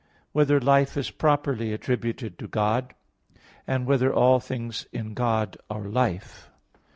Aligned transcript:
(3) 0.31 0.31
Whether 0.31 0.59
life 0.59 0.97
is 0.97 1.11
properly 1.11 1.71
attributed 1.73 2.39
to 2.39 2.47
God? 2.47 2.95
(4) 3.67 3.81
Whether 3.81 4.11
all 4.11 4.39
things 4.39 4.87
in 4.91 5.13
God 5.13 5.57
are 5.69 5.83
life? 5.85 6.49